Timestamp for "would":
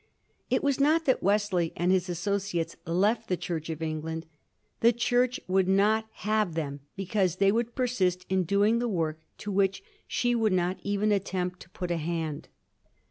5.47-5.67, 7.51-7.75, 10.33-10.53